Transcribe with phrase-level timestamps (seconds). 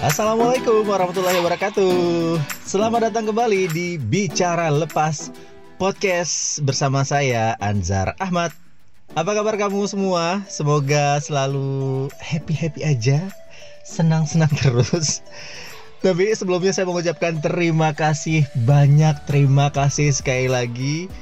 [0.00, 2.40] Assalamualaikum warahmatullahi wabarakatuh.
[2.64, 5.28] Selamat datang kembali di Bicara Lepas
[5.76, 8.48] Podcast bersama saya Anzar Ahmad.
[9.12, 10.40] Apa kabar kamu semua?
[10.48, 13.28] Semoga selalu happy-happy aja,
[13.84, 15.20] senang-senang terus.
[16.00, 21.12] Tapi sebelumnya saya mengucapkan terima kasih banyak, terima kasih sekali lagi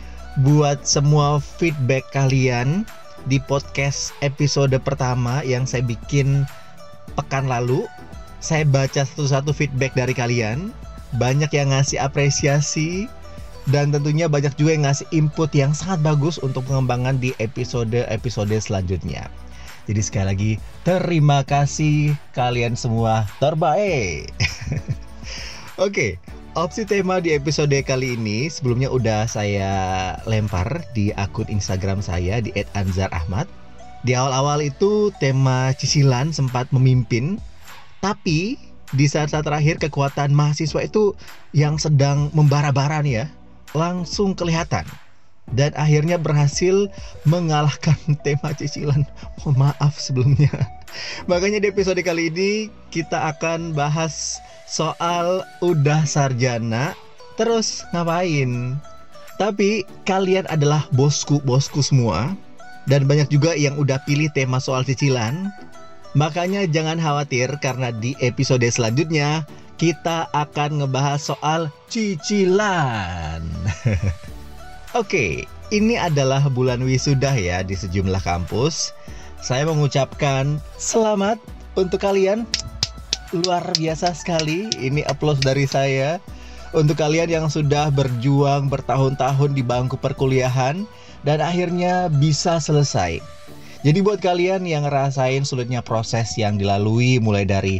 [0.47, 2.87] buat semua feedback kalian
[3.27, 6.47] di podcast episode pertama yang saya bikin
[7.19, 7.83] pekan lalu.
[8.39, 10.71] Saya baca satu-satu feedback dari kalian.
[11.17, 13.09] Banyak yang ngasih apresiasi
[13.69, 19.29] dan tentunya banyak juga yang ngasih input yang sangat bagus untuk pengembangan di episode-episode selanjutnya.
[19.89, 20.53] Jadi sekali lagi
[20.85, 24.29] terima kasih kalian semua terbaik.
[25.85, 26.21] Oke,
[26.53, 29.73] opsi tema di episode kali ini sebelumnya udah saya
[30.29, 33.49] lempar di akun Instagram saya di @anzarahmad.
[34.05, 37.41] Di awal-awal itu tema cicilan sempat memimpin,
[37.99, 38.59] tapi
[38.95, 41.13] di saat-saat terakhir kekuatan mahasiswa itu
[41.53, 43.27] yang sedang membara-bara nih ya,
[43.77, 44.89] langsung kelihatan
[45.53, 46.89] dan akhirnya berhasil
[47.25, 49.05] mengalahkan tema cicilan.
[49.41, 50.53] Mohon maaf sebelumnya.
[51.31, 52.53] Makanya di episode kali ini
[52.93, 56.93] kita akan bahas soal udah sarjana
[57.41, 58.77] terus ngapain.
[59.39, 62.35] Tapi kalian adalah bosku-bosku semua
[62.91, 65.55] dan banyak juga yang udah pilih tema soal cicilan.
[66.19, 69.47] Makanya jangan khawatir karena di episode selanjutnya
[69.79, 73.47] kita akan ngebahas soal cicilan.
[74.99, 78.91] Oke, ini adalah bulan wisuda ya di sejumlah kampus.
[79.39, 81.39] Saya mengucapkan selamat
[81.79, 82.43] untuk kalian.
[83.31, 84.67] Luar biasa sekali.
[84.75, 86.19] Ini applause dari saya
[86.75, 90.83] untuk kalian yang sudah berjuang bertahun-tahun di bangku perkuliahan
[91.23, 93.23] dan akhirnya bisa selesai.
[93.87, 97.79] Jadi buat kalian yang ngerasain sulitnya proses yang dilalui mulai dari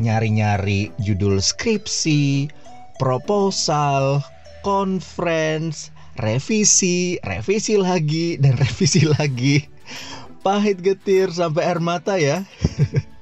[0.00, 2.48] nyari-nyari judul skripsi,
[2.96, 4.24] proposal,
[4.64, 9.68] conference, revisi, revisi lagi dan revisi lagi.
[10.40, 12.44] Pahit getir sampai air mata ya.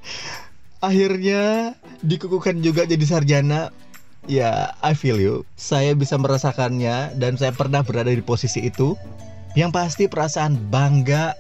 [0.87, 3.71] Akhirnya dikukuhkan juga jadi sarjana.
[4.31, 5.43] Ya, I feel you.
[5.59, 8.95] Saya bisa merasakannya dan saya pernah berada di posisi itu.
[9.59, 11.35] Yang pasti perasaan bangga,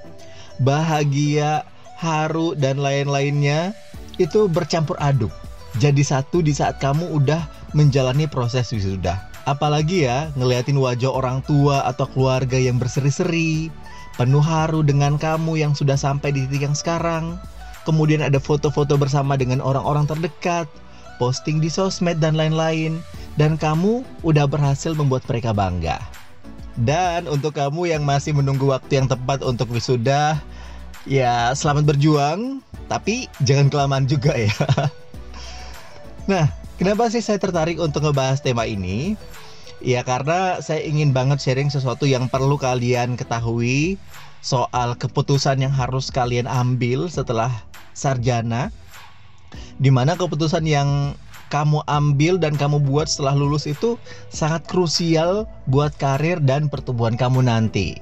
[0.60, 1.64] bahagia,
[1.96, 3.72] haru dan lain-lainnya
[4.18, 5.32] itu bercampur aduk.
[5.80, 9.16] Jadi satu di saat kamu udah menjalani proses wisuda.
[9.48, 13.72] Apalagi ya ngeliatin wajah orang tua atau keluarga yang berseri-seri,
[14.20, 17.40] penuh haru dengan kamu yang sudah sampai di titik yang sekarang.
[17.82, 20.70] Kemudian ada foto-foto bersama dengan orang-orang terdekat,
[21.18, 23.02] posting di sosmed dan lain-lain.
[23.40, 25.96] Dan kamu udah berhasil membuat mereka bangga.
[26.78, 30.40] Dan untuk kamu yang masih menunggu waktu yang tepat untuk wisuda,
[31.04, 34.52] ya selamat berjuang, tapi jangan kelamaan juga ya.
[36.22, 36.46] Nah,
[36.78, 39.18] kenapa sih saya tertarik untuk ngebahas tema ini?
[39.82, 43.98] Ya karena saya ingin banget sharing sesuatu yang perlu kalian ketahui
[44.38, 47.50] soal keputusan yang harus kalian ambil setelah
[47.90, 48.70] sarjana.
[49.82, 51.18] Di mana keputusan yang
[51.52, 54.00] kamu ambil dan kamu buat setelah lulus itu
[54.32, 58.00] sangat krusial buat karir dan pertumbuhan kamu nanti.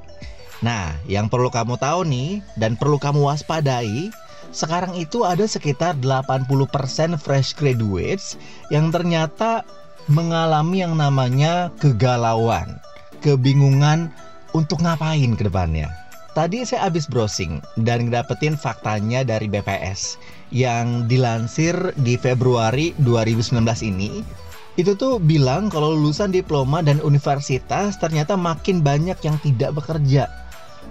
[0.62, 4.14] Nah, yang perlu kamu tahu nih dan perlu kamu waspadai
[4.50, 6.46] sekarang itu ada sekitar 80%
[7.18, 8.34] fresh graduates
[8.70, 9.62] yang ternyata
[10.10, 12.82] mengalami yang namanya kegalauan,
[13.22, 14.10] kebingungan
[14.50, 15.86] untuk ngapain ke depannya.
[16.30, 20.14] Tadi saya habis browsing dan dapetin faktanya dari BPS
[20.54, 24.22] yang dilansir di Februari 2019 ini.
[24.78, 30.30] Itu tuh bilang kalau lulusan diploma dan universitas ternyata makin banyak yang tidak bekerja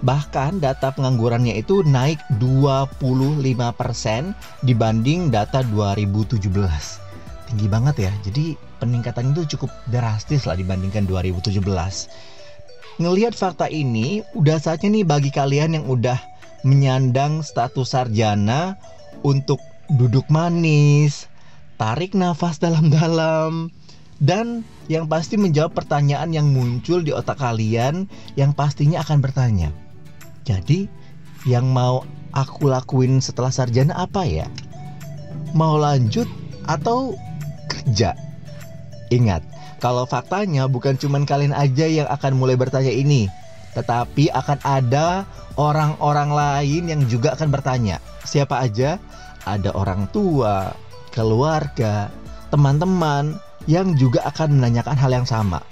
[0.00, 4.32] Bahkan data penganggurannya itu naik 25%
[4.64, 6.40] dibanding data 2017.
[7.52, 8.12] Tinggi banget ya.
[8.24, 11.60] Jadi peningkatan itu cukup drastis lah dibandingkan 2017.
[12.98, 16.18] Ngelihat fakta ini, udah saatnya nih bagi kalian yang udah
[16.66, 18.74] menyandang status sarjana
[19.22, 21.30] untuk duduk manis,
[21.78, 23.70] tarik nafas dalam-dalam,
[24.20, 29.70] dan yang pasti menjawab pertanyaan yang muncul di otak kalian yang pastinya akan bertanya,
[30.44, 30.90] jadi
[31.48, 32.04] yang mau
[32.36, 34.46] aku lakuin setelah sarjana apa ya?
[35.56, 36.28] Mau lanjut
[36.68, 37.16] atau
[37.66, 38.12] kerja?
[39.08, 39.42] Ingat,
[39.80, 43.32] kalau faktanya bukan cuma kalian aja yang akan mulai bertanya ini,
[43.72, 45.24] tetapi akan ada
[45.56, 47.96] orang-orang lain yang juga akan bertanya.
[48.28, 49.00] Siapa aja?
[49.48, 50.76] Ada orang tua,
[51.16, 52.12] keluarga,
[52.52, 55.64] teman-teman yang juga akan menanyakan hal yang sama.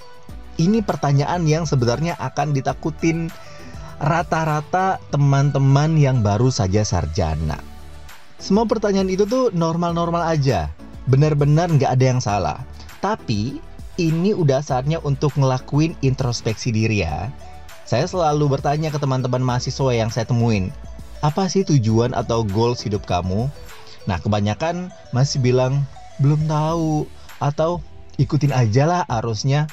[0.56, 3.30] Ini pertanyaan yang sebenarnya akan ditakutin
[4.02, 7.60] rata-rata teman-teman yang baru saja sarjana.
[8.38, 10.72] Semua pertanyaan itu tuh normal-normal aja.
[11.08, 12.60] benar-benar nggak ada yang salah.
[13.00, 13.64] Tapi
[13.98, 17.28] ini udah saatnya untuk ngelakuin introspeksi diri ya.
[17.84, 20.70] Saya selalu bertanya ke teman-teman mahasiswa yang saya temuin,
[21.18, 23.50] apa sih tujuan atau goals hidup kamu?
[24.06, 25.82] Nah, kebanyakan masih bilang
[26.22, 27.10] belum tahu
[27.42, 27.82] atau
[28.22, 29.66] ikutin aja lah arusnya.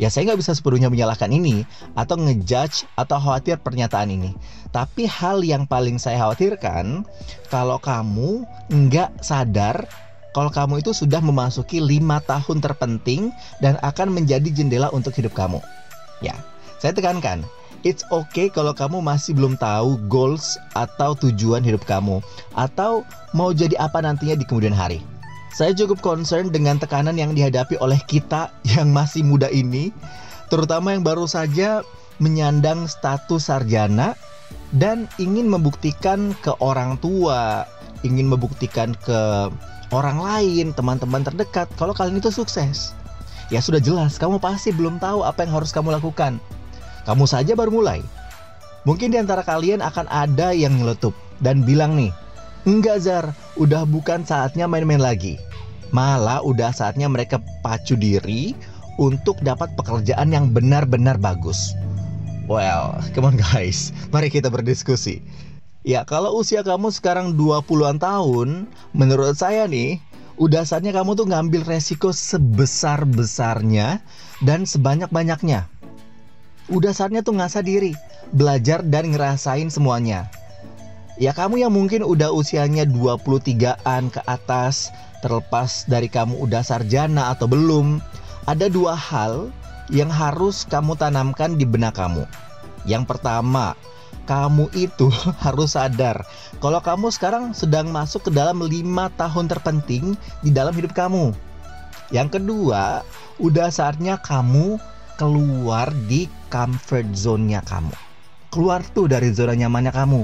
[0.00, 4.32] Ya saya nggak bisa sepenuhnya menyalahkan ini atau ngejudge atau khawatir pernyataan ini.
[4.72, 7.04] Tapi hal yang paling saya khawatirkan
[7.52, 9.84] kalau kamu nggak sadar
[10.30, 15.58] kalau kamu itu sudah memasuki lima tahun terpenting dan akan menjadi jendela untuk hidup kamu.
[16.22, 16.36] Ya,
[16.78, 17.42] saya tekankan,
[17.82, 22.22] it's okay kalau kamu masih belum tahu goals atau tujuan hidup kamu
[22.54, 25.02] atau mau jadi apa nantinya di kemudian hari.
[25.50, 29.90] Saya cukup concern dengan tekanan yang dihadapi oleh kita yang masih muda ini,
[30.46, 31.82] terutama yang baru saja
[32.22, 34.14] menyandang status sarjana
[34.78, 37.66] dan ingin membuktikan ke orang tua,
[38.06, 39.50] ingin membuktikan ke
[39.90, 42.94] orang lain, teman-teman terdekat kalau kalian itu sukses.
[43.50, 46.38] Ya sudah jelas, kamu pasti belum tahu apa yang harus kamu lakukan.
[47.02, 48.00] Kamu saja baru mulai.
[48.86, 52.14] Mungkin di antara kalian akan ada yang nyeletup dan bilang nih,
[52.68, 55.40] Enggak Zar, udah bukan saatnya main-main lagi.
[55.90, 58.54] Malah udah saatnya mereka pacu diri
[59.00, 61.74] untuk dapat pekerjaan yang benar-benar bagus.
[62.46, 65.24] Well, come on guys, mari kita berdiskusi.
[65.80, 69.96] Ya, kalau usia kamu sekarang 20-an tahun, menurut saya nih,
[70.36, 74.04] udah saatnya kamu tuh ngambil resiko sebesar-besarnya
[74.44, 75.64] dan sebanyak-banyaknya.
[76.68, 77.96] Udah saatnya tuh ngasah diri,
[78.36, 80.28] belajar dan ngerasain semuanya.
[81.16, 84.92] Ya kamu yang mungkin udah usianya 23-an ke atas,
[85.24, 88.04] terlepas dari kamu udah sarjana atau belum,
[88.44, 89.48] ada dua hal
[89.88, 92.28] yang harus kamu tanamkan di benak kamu.
[92.84, 93.72] Yang pertama,
[94.30, 95.10] kamu itu
[95.44, 96.22] harus sadar
[96.62, 100.14] kalau kamu sekarang sedang masuk ke dalam lima tahun terpenting
[100.46, 101.34] di dalam hidup kamu.
[102.14, 103.02] Yang kedua,
[103.42, 104.78] udah saatnya kamu
[105.18, 107.94] keluar di comfort zone-nya kamu.
[108.50, 110.22] Keluar tuh dari zona nyamannya kamu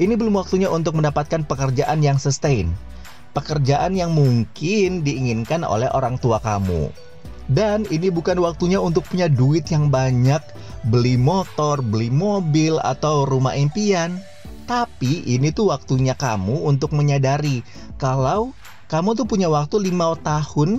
[0.00, 2.72] ini belum waktunya untuk mendapatkan pekerjaan yang sustain.
[3.36, 6.88] Pekerjaan yang mungkin diinginkan oleh orang tua kamu.
[7.52, 10.40] Dan ini bukan waktunya untuk punya duit yang banyak,
[10.88, 14.18] beli motor, beli mobil, atau rumah impian.
[14.66, 17.60] Tapi ini tuh waktunya kamu untuk menyadari
[17.98, 18.54] kalau
[18.88, 20.70] kamu tuh punya waktu 5 tahun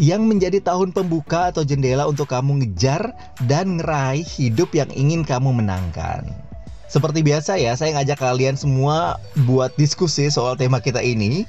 [0.00, 3.14] yang menjadi tahun pembuka atau jendela untuk kamu ngejar
[3.46, 6.26] dan ngeraih hidup yang ingin kamu menangkan.
[6.90, 11.46] Seperti biasa ya, saya ngajak kalian semua buat diskusi soal tema kita ini.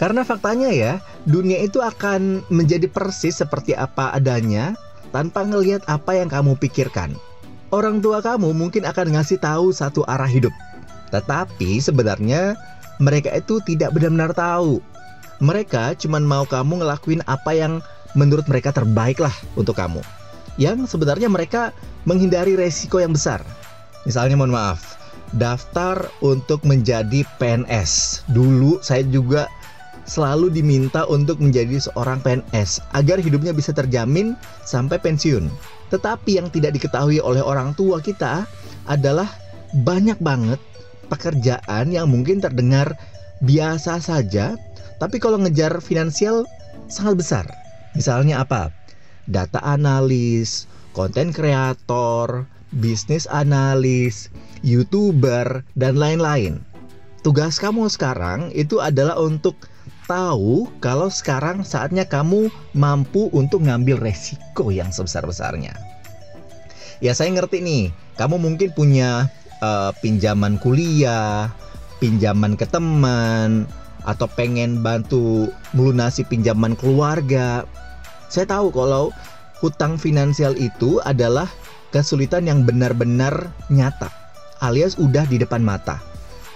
[0.00, 4.72] Karena faktanya ya, dunia itu akan menjadi persis seperti apa adanya
[5.12, 7.12] tanpa ngelihat apa yang kamu pikirkan.
[7.70, 10.50] Orang tua kamu mungkin akan ngasih tahu satu arah hidup.
[11.14, 12.58] Tetapi sebenarnya
[12.98, 14.82] mereka itu tidak benar-benar tahu.
[15.38, 17.78] Mereka cuma mau kamu ngelakuin apa yang
[18.18, 20.02] menurut mereka terbaik lah untuk kamu.
[20.58, 21.70] Yang sebenarnya mereka
[22.10, 23.38] menghindari resiko yang besar.
[24.02, 24.98] Misalnya mohon maaf,
[25.38, 28.26] daftar untuk menjadi PNS.
[28.34, 29.46] Dulu saya juga
[30.10, 34.34] selalu diminta untuk menjadi seorang PNS agar hidupnya bisa terjamin
[34.66, 35.46] sampai pensiun.
[35.90, 38.46] Tetapi yang tidak diketahui oleh orang tua kita
[38.86, 39.26] adalah
[39.74, 40.58] banyak banget
[41.10, 42.94] pekerjaan yang mungkin terdengar
[43.42, 44.54] biasa saja,
[45.02, 46.46] tapi kalau ngejar finansial
[46.86, 47.46] sangat besar.
[47.98, 48.70] Misalnya apa?
[49.26, 54.30] Data analis, konten kreator, bisnis analis,
[54.62, 56.62] youtuber, dan lain-lain.
[57.20, 59.68] Tugas kamu sekarang itu adalah untuk
[60.08, 65.89] tahu kalau sekarang saatnya kamu mampu untuk ngambil resiko yang sebesar-besarnya.
[67.00, 69.32] Ya saya ngerti nih, kamu mungkin punya
[69.64, 71.48] uh, pinjaman kuliah,
[71.96, 73.64] pinjaman ke teman,
[74.04, 77.64] atau pengen bantu melunasi pinjaman keluarga.
[78.28, 79.16] Saya tahu kalau
[79.64, 81.48] hutang finansial itu adalah
[81.88, 84.12] kesulitan yang benar-benar nyata,
[84.60, 86.04] alias udah di depan mata.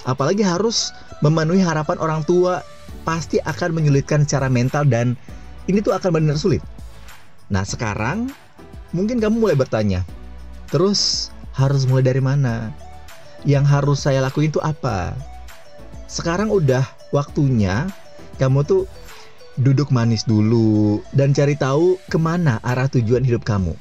[0.04, 0.92] Apalagi harus
[1.24, 2.60] memenuhi harapan orang tua,
[3.08, 5.16] pasti akan menyulitkan secara mental dan
[5.72, 6.60] ini tuh akan benar sulit.
[7.48, 8.28] Nah sekarang
[8.92, 10.04] mungkin kamu mulai bertanya,
[10.74, 12.74] terus harus mulai dari mana?
[13.46, 15.14] Yang harus saya lakuin itu apa?
[16.10, 16.82] Sekarang udah
[17.14, 17.86] waktunya
[18.42, 18.90] kamu tuh
[19.54, 23.78] duduk manis dulu dan cari tahu ke mana arah tujuan hidup kamu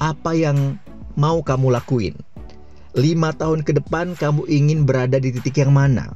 [0.00, 0.80] apa yang
[1.18, 2.16] mau kamu lakuin?
[2.92, 6.12] Lima tahun ke depan kamu ingin berada di titik yang mana?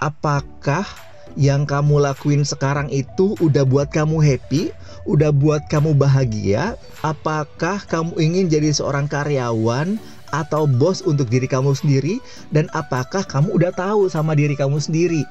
[0.00, 0.84] Apakah
[1.38, 4.72] yang kamu lakuin sekarang itu udah buat kamu happy?
[5.08, 6.78] Udah buat kamu bahagia?
[7.02, 9.98] Apakah kamu ingin jadi seorang karyawan
[10.32, 12.20] atau bos untuk diri kamu sendiri?
[12.54, 15.24] Dan apakah kamu udah tahu sama diri kamu sendiri?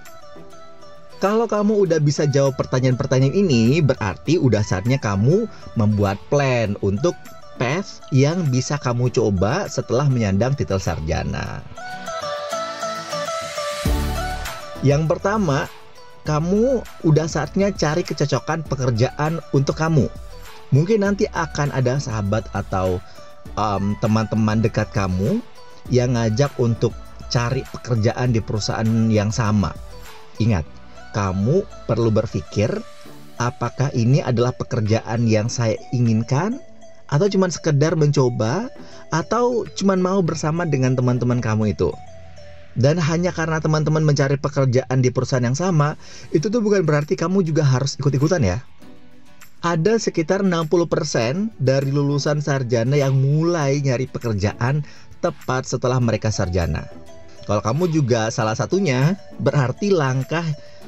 [1.22, 5.46] Kalau kamu udah bisa jawab pertanyaan-pertanyaan ini, berarti udah saatnya kamu
[5.78, 7.14] membuat plan untuk
[7.62, 11.62] path yang bisa kamu coba setelah menyandang titel sarjana.
[14.82, 15.70] Yang pertama,
[16.22, 20.06] kamu udah saatnya cari kecocokan pekerjaan untuk kamu.
[20.72, 23.02] Mungkin nanti akan ada sahabat atau
[23.58, 25.42] teman teman-teman dekat kamu
[25.90, 26.94] yang ngajak untuk
[27.28, 29.74] cari pekerjaan di perusahaan yang sama.
[30.40, 30.64] Ingat,
[31.12, 32.72] kamu perlu berpikir
[33.42, 36.62] apakah ini adalah pekerjaan yang saya inginkan
[37.12, 38.72] atau cuma sekedar mencoba
[39.12, 41.92] atau cuma mau bersama dengan teman-teman kamu itu.
[42.76, 46.00] Dan hanya karena teman-teman mencari pekerjaan di perusahaan yang sama,
[46.32, 48.64] itu tuh bukan berarti kamu juga harus ikut-ikutan ya.
[49.62, 54.82] Ada sekitar 60% dari lulusan sarjana yang mulai nyari pekerjaan
[55.22, 56.90] tepat setelah mereka sarjana.
[57.46, 60.46] Kalau kamu juga salah satunya, berarti langkah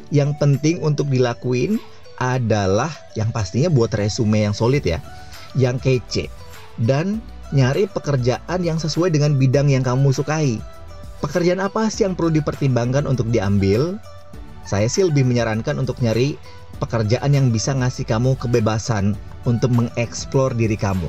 [0.10, 1.78] yang penting untuk dilakuin
[2.18, 5.02] adalah yang pastinya buat resume yang solid ya,
[5.54, 6.30] yang kece
[6.82, 7.22] dan
[7.54, 10.58] nyari pekerjaan yang sesuai dengan bidang yang kamu sukai.
[11.24, 13.96] Pekerjaan apa sih yang perlu dipertimbangkan untuk diambil?
[14.68, 16.36] Saya sih lebih menyarankan untuk nyari
[16.84, 19.16] pekerjaan yang bisa ngasih kamu kebebasan
[19.48, 21.08] untuk mengeksplor diri kamu.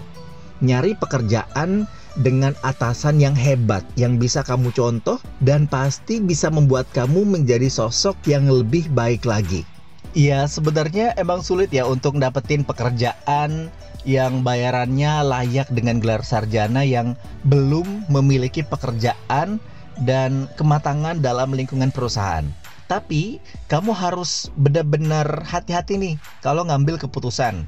[0.63, 1.91] Nyari pekerjaan
[2.23, 8.15] dengan atasan yang hebat yang bisa kamu contoh dan pasti bisa membuat kamu menjadi sosok
[8.31, 9.67] yang lebih baik lagi.
[10.15, 13.67] Iya, sebenarnya emang sulit ya untuk dapetin pekerjaan
[14.07, 17.19] yang bayarannya layak dengan gelar sarjana yang
[17.51, 19.59] belum memiliki pekerjaan
[20.03, 22.45] dan kematangan dalam lingkungan perusahaan.
[22.91, 27.65] Tapi kamu harus benar-benar hati-hati nih kalau ngambil keputusan.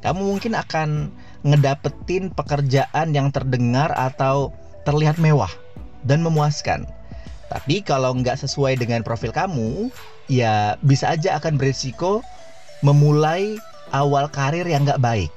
[0.00, 1.10] Kamu mungkin akan
[1.44, 4.54] ngedapetin pekerjaan yang terdengar atau
[4.86, 5.50] terlihat mewah
[6.06, 6.86] dan memuaskan.
[7.46, 9.90] Tapi kalau nggak sesuai dengan profil kamu,
[10.26, 12.22] ya bisa aja akan berisiko
[12.82, 13.58] memulai
[13.94, 15.30] awal karir yang nggak baik.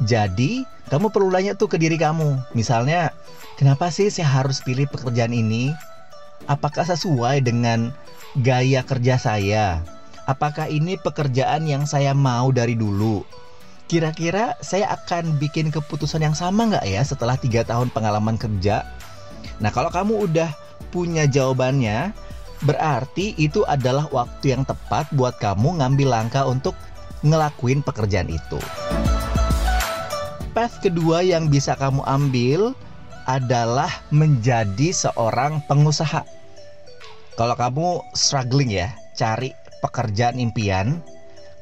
[0.00, 2.40] Jadi, kamu perlu nanya tuh ke diri kamu.
[2.56, 3.12] Misalnya,
[3.60, 5.76] kenapa sih saya harus pilih pekerjaan ini?
[6.48, 7.92] Apakah sesuai dengan
[8.40, 9.84] gaya kerja saya?
[10.24, 13.20] Apakah ini pekerjaan yang saya mau dari dulu?
[13.84, 18.88] Kira-kira saya akan bikin keputusan yang sama nggak ya setelah tiga tahun pengalaman kerja?
[19.60, 20.48] Nah kalau kamu udah
[20.88, 22.16] punya jawabannya,
[22.64, 26.72] berarti itu adalah waktu yang tepat buat kamu ngambil langkah untuk
[27.20, 28.56] ngelakuin pekerjaan itu.
[30.56, 32.72] Path kedua yang bisa kamu ambil
[33.26, 36.24] adalah menjadi seorang pengusaha.
[37.36, 41.00] Kalau kamu struggling ya, cari pekerjaan impian,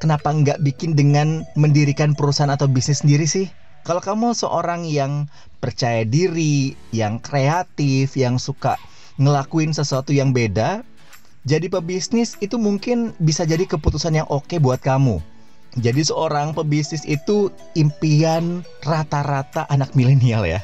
[0.03, 3.47] kenapa nggak bikin dengan mendirikan perusahaan atau bisnis sendiri sih?
[3.87, 5.31] Kalau kamu seorang yang
[5.63, 8.75] percaya diri, yang kreatif, yang suka
[9.17, 10.83] ngelakuin sesuatu yang beda,
[11.49, 15.23] jadi pebisnis itu mungkin bisa jadi keputusan yang oke buat kamu.
[15.79, 20.61] Jadi seorang pebisnis itu impian rata-rata anak milenial ya.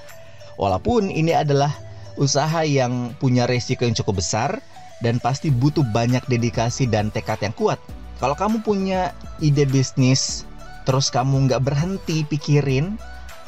[0.56, 1.70] Walaupun ini adalah
[2.14, 4.62] usaha yang punya resiko yang cukup besar
[5.02, 7.78] dan pasti butuh banyak dedikasi dan tekad yang kuat.
[8.22, 9.10] Kalau kamu punya
[9.42, 10.46] ide bisnis,
[10.86, 12.94] terus kamu nggak berhenti pikirin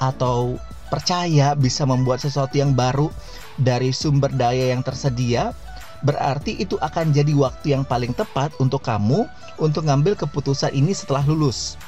[0.02, 0.58] atau
[0.90, 3.08] percaya bisa membuat sesuatu yang baru
[3.56, 5.54] dari sumber daya yang tersedia,
[6.04, 9.24] berarti itu akan jadi waktu yang paling tepat untuk kamu
[9.56, 11.80] untuk ngambil keputusan ini setelah lulus.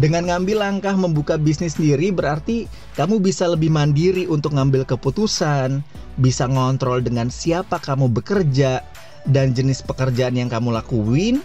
[0.00, 2.64] Dengan ngambil langkah membuka bisnis sendiri berarti
[2.96, 5.84] kamu bisa lebih mandiri untuk ngambil keputusan,
[6.16, 8.80] bisa ngontrol dengan siapa kamu bekerja
[9.28, 11.44] dan jenis pekerjaan yang kamu lakuin,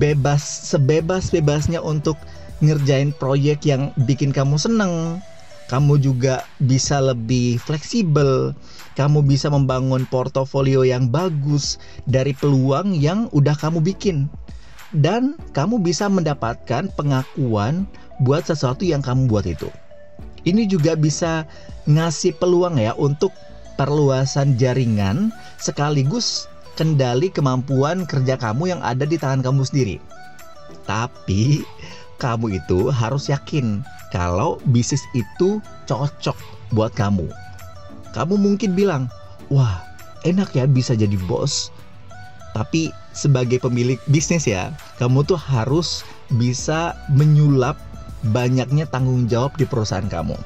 [0.00, 0.40] bebas
[0.72, 2.16] sebebas-bebasnya untuk
[2.64, 5.20] ngerjain proyek yang bikin kamu seneng.
[5.68, 8.56] Kamu juga bisa lebih fleksibel.
[8.96, 11.76] Kamu bisa membangun portofolio yang bagus
[12.08, 14.32] dari peluang yang udah kamu bikin.
[14.94, 17.82] Dan kamu bisa mendapatkan pengakuan
[18.22, 19.66] buat sesuatu yang kamu buat itu.
[20.46, 21.48] Ini juga bisa
[21.90, 23.34] ngasih peluang ya untuk
[23.74, 26.46] perluasan jaringan sekaligus
[26.78, 29.96] kendali kemampuan kerja kamu yang ada di tangan kamu sendiri.
[30.86, 31.66] Tapi
[32.22, 33.82] kamu itu harus yakin
[34.14, 35.58] kalau bisnis itu
[35.90, 36.38] cocok
[36.70, 37.26] buat kamu.
[38.14, 39.10] Kamu mungkin bilang,
[39.50, 39.82] "Wah,
[40.22, 41.73] enak ya bisa jadi bos."
[42.54, 44.70] Tapi sebagai pemilik bisnis ya,
[45.02, 47.74] kamu tuh harus bisa menyulap
[48.30, 50.38] banyaknya tanggung jawab di perusahaan kamu.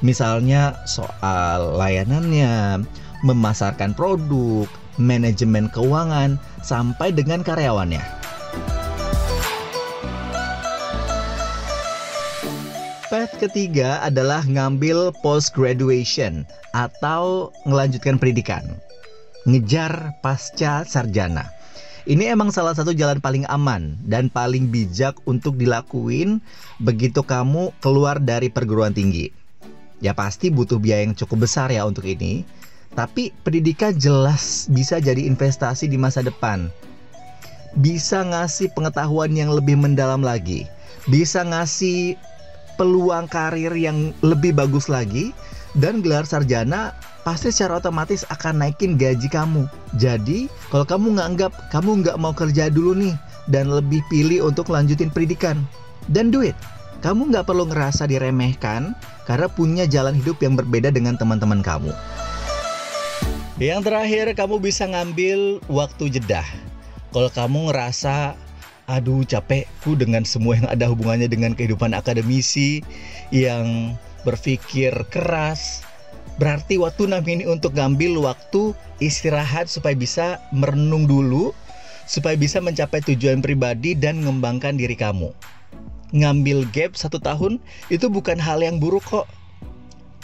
[0.00, 2.86] Misalnya soal layanannya,
[3.26, 4.70] memasarkan produk,
[5.02, 8.02] manajemen keuangan, sampai dengan karyawannya.
[13.08, 16.44] Path ketiga adalah ngambil post graduation
[16.76, 18.62] atau melanjutkan pendidikan.
[19.46, 21.54] Ngejar pasca sarjana.
[22.08, 26.40] Ini emang salah satu jalan paling aman dan paling bijak untuk dilakuin
[26.80, 29.28] begitu kamu keluar dari perguruan tinggi.
[30.00, 32.48] Ya pasti butuh biaya yang cukup besar ya untuk ini.
[32.96, 36.72] Tapi pendidikan jelas bisa jadi investasi di masa depan.
[37.76, 40.64] Bisa ngasih pengetahuan yang lebih mendalam lagi.
[41.06, 42.16] Bisa ngasih
[42.80, 45.36] peluang karir yang lebih bagus lagi
[45.76, 46.96] dan gelar sarjana
[47.28, 49.68] pasti secara otomatis akan naikin gaji kamu.
[50.00, 53.12] Jadi, kalau kamu nganggap kamu nggak mau kerja dulu nih
[53.52, 55.60] dan lebih pilih untuk lanjutin pendidikan,
[56.08, 56.56] dan do it.
[57.04, 58.96] Kamu nggak perlu ngerasa diremehkan
[59.28, 61.92] karena punya jalan hidup yang berbeda dengan teman-teman kamu.
[63.60, 66.40] Yang terakhir, kamu bisa ngambil waktu jeda.
[67.12, 68.40] Kalau kamu ngerasa
[68.88, 72.80] aduh capekku dengan semua yang ada hubungannya dengan kehidupan akademisi
[73.28, 73.92] yang
[74.24, 75.84] berpikir keras,
[76.38, 78.70] Berarti waktu ini untuk ngambil waktu
[79.02, 81.50] istirahat supaya bisa merenung dulu,
[82.06, 85.34] supaya bisa mencapai tujuan pribadi dan mengembangkan diri kamu.
[86.14, 87.58] Ngambil gap satu tahun
[87.90, 89.26] itu bukan hal yang buruk kok.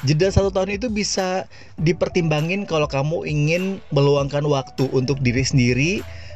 [0.06, 1.48] Jeda satu tahun itu bisa
[1.80, 5.92] dipertimbangin kalau kamu ingin meluangkan waktu untuk diri sendiri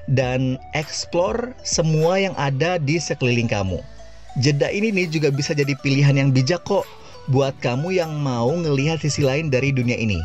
[0.09, 3.79] dan explore semua yang ada di sekeliling kamu.
[4.41, 6.85] Jeda ini nih juga bisa jadi pilihan yang bijak kok
[7.29, 10.21] buat kamu yang mau ngelihat sisi lain dari dunia ini.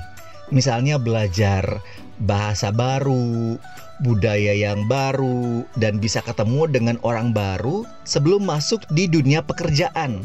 [0.56, 1.84] Misalnya belajar
[2.24, 3.60] bahasa baru,
[4.04, 10.24] budaya yang baru, dan bisa ketemu dengan orang baru sebelum masuk di dunia pekerjaan.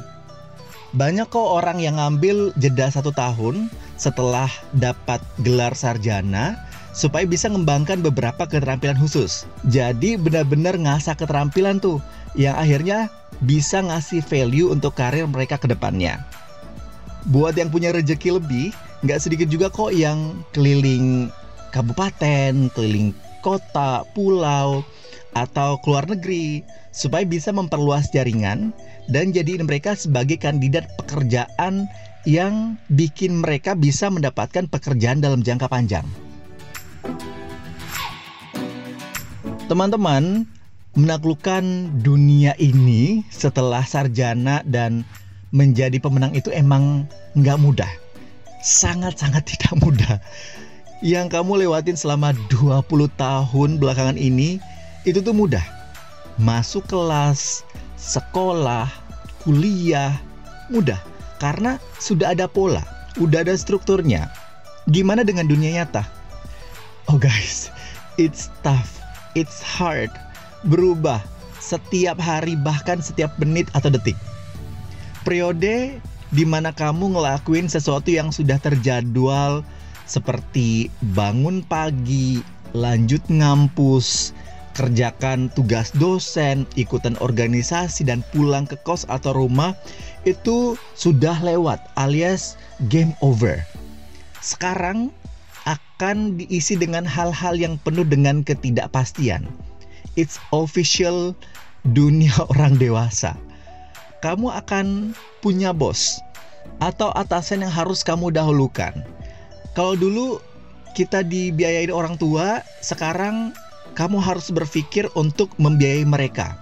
[0.95, 3.69] Banyak kok orang yang ngambil jeda satu tahun
[4.01, 6.57] setelah dapat gelar sarjana
[6.97, 9.45] supaya bisa mengembangkan beberapa keterampilan khusus.
[9.69, 12.01] Jadi benar-benar ngasah keterampilan tuh
[12.33, 13.13] yang akhirnya
[13.45, 16.25] bisa ngasih value untuk karir mereka ke depannya
[17.29, 18.73] buat yang punya rezeki lebih,
[19.05, 21.29] nggak sedikit juga kok yang keliling
[21.71, 23.13] kabupaten, keliling
[23.45, 24.83] kota, pulau,
[25.37, 28.73] atau keluar negeri supaya bisa memperluas jaringan
[29.13, 31.87] dan jadiin mereka sebagai kandidat pekerjaan
[32.27, 36.05] yang bikin mereka bisa mendapatkan pekerjaan dalam jangka panjang.
[39.69, 40.49] Teman-teman,
[40.97, 41.65] menaklukkan
[42.01, 45.05] dunia ini setelah sarjana dan
[45.51, 47.89] menjadi pemenang itu emang nggak mudah.
[48.61, 50.21] Sangat-sangat tidak mudah.
[50.99, 52.83] Yang kamu lewatin selama 20
[53.15, 54.59] tahun belakangan ini
[55.07, 55.63] itu tuh mudah.
[56.39, 57.63] Masuk kelas,
[57.95, 58.91] sekolah,
[59.47, 60.19] kuliah,
[60.71, 60.99] mudah.
[61.39, 62.83] Karena sudah ada pola,
[63.23, 64.27] udah ada strukturnya.
[64.91, 66.03] Gimana dengan dunia nyata?
[67.07, 67.71] Oh guys,
[68.19, 68.99] it's tough,
[69.39, 70.11] it's hard,
[70.67, 71.23] berubah
[71.63, 74.19] setiap hari bahkan setiap menit atau detik
[75.23, 79.65] periode di mana kamu ngelakuin sesuatu yang sudah terjadwal
[80.09, 82.41] seperti bangun pagi,
[82.73, 84.33] lanjut ngampus,
[84.73, 89.77] kerjakan tugas dosen, ikutan organisasi dan pulang ke kos atau rumah
[90.25, 92.57] itu sudah lewat alias
[92.89, 93.61] game over.
[94.41, 95.13] Sekarang
[95.69, 99.45] akan diisi dengan hal-hal yang penuh dengan ketidakpastian.
[100.17, 101.37] It's official
[101.85, 103.37] dunia orang dewasa
[104.25, 106.19] kamu akan punya bos
[106.79, 108.95] atau atasan yang harus kamu dahulukan.
[109.75, 110.43] Kalau dulu
[110.95, 113.55] kita dibiayai orang tua, sekarang
[113.95, 116.59] kamu harus berpikir untuk membiayai mereka.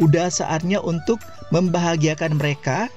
[0.00, 1.20] Udah saatnya untuk
[1.52, 2.88] membahagiakan mereka,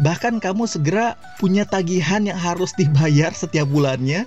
[0.00, 4.24] bahkan kamu segera punya tagihan yang harus dibayar setiap bulannya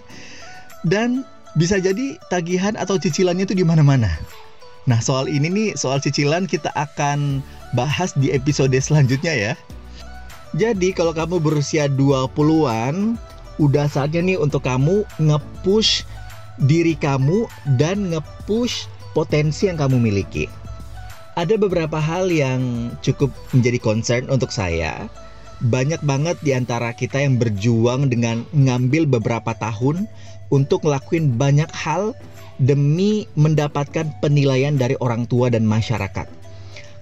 [0.86, 1.26] dan
[1.58, 4.10] bisa jadi tagihan atau cicilannya itu di mana-mana.
[4.84, 7.40] Nah, soal ini nih, soal cicilan kita akan
[7.74, 9.54] bahas di episode selanjutnya ya.
[10.54, 13.18] Jadi, kalau kamu berusia 20-an,
[13.58, 16.06] udah saatnya nih untuk kamu nge-push
[16.62, 17.50] diri kamu
[17.82, 18.86] dan nge-push
[19.18, 20.46] potensi yang kamu miliki.
[21.34, 25.10] Ada beberapa hal yang cukup menjadi concern untuk saya.
[25.66, 30.06] Banyak banget di antara kita yang berjuang dengan ngambil beberapa tahun
[30.54, 32.14] untuk ngelakuin banyak hal
[32.62, 36.43] demi mendapatkan penilaian dari orang tua dan masyarakat.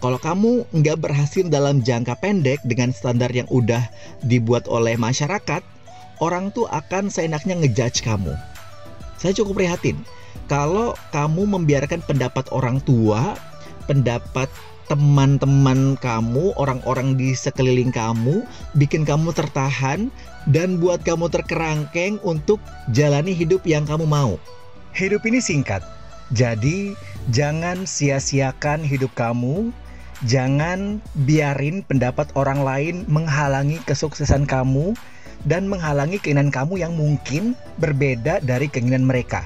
[0.02, 3.86] Kalau kamu nggak berhasil dalam jangka pendek dengan standar yang udah
[4.26, 5.62] dibuat oleh masyarakat,
[6.18, 8.34] orang tuh akan seenaknya ngejudge kamu.
[9.22, 10.02] Saya cukup prihatin
[10.50, 13.38] kalau kamu membiarkan pendapat orang tua,
[13.86, 14.50] pendapat
[14.90, 18.42] teman-teman kamu, orang-orang di sekeliling kamu,
[18.76, 20.10] bikin kamu tertahan
[20.50, 22.58] dan buat kamu terkerangkeng untuk
[22.92, 24.42] jalani hidup yang kamu mau.
[24.98, 25.86] Hidup ini singkat,
[26.34, 26.98] jadi
[27.30, 29.70] jangan sia-siakan hidup kamu.
[30.22, 34.94] Jangan biarin pendapat orang lain menghalangi kesuksesan kamu
[35.50, 39.42] dan menghalangi keinginan kamu yang mungkin berbeda dari keinginan mereka.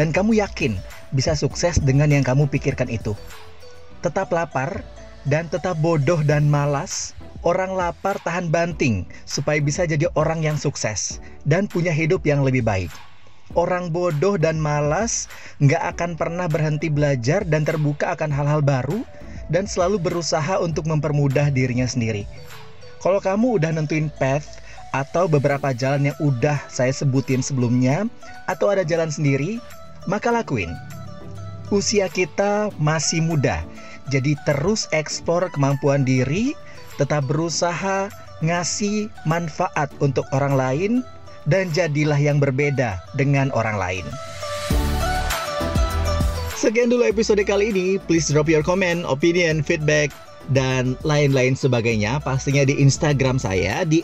[0.00, 0.72] Dan kamu yakin
[1.12, 3.12] bisa sukses dengan yang kamu pikirkan itu.
[4.00, 4.80] Tetap lapar
[5.28, 7.12] dan tetap bodoh dan malas.
[7.44, 12.64] Orang lapar tahan banting supaya bisa jadi orang yang sukses dan punya hidup yang lebih
[12.64, 12.90] baik.
[13.52, 15.28] Orang bodoh dan malas
[15.62, 19.06] nggak akan pernah berhenti belajar dan terbuka akan hal-hal baru
[19.52, 22.26] dan selalu berusaha untuk mempermudah dirinya sendiri.
[23.02, 24.58] Kalau kamu udah nentuin path
[24.90, 28.08] atau beberapa jalan yang udah saya sebutin sebelumnya
[28.48, 29.62] atau ada jalan sendiri,
[30.08, 30.72] maka lakuin.
[31.68, 33.66] Usia kita masih muda,
[34.10, 36.54] jadi terus eksplor kemampuan diri,
[36.94, 38.06] tetap berusaha
[38.40, 40.92] ngasih manfaat untuk orang lain
[41.50, 44.06] dan jadilah yang berbeda dengan orang lain.
[46.56, 48.00] Sekian dulu episode kali ini.
[48.08, 50.08] Please drop your comment, opinion, feedback,
[50.56, 52.16] dan lain-lain sebagainya.
[52.24, 54.00] Pastinya di Instagram saya di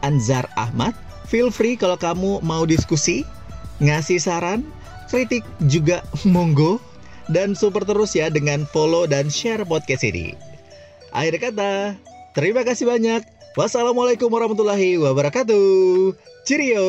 [0.00, 0.96] @anzarahmad.
[1.28, 3.20] Feel free kalau kamu mau diskusi,
[3.84, 4.64] ngasih saran,
[5.12, 6.00] kritik juga
[6.32, 6.80] monggo.
[7.30, 10.34] Dan super terus ya dengan follow dan share podcast ini.
[11.14, 11.94] Akhir kata,
[12.34, 13.22] terima kasih banyak.
[13.54, 16.16] Wassalamualaikum warahmatullahi wabarakatuh.
[16.42, 16.88] Cheerio.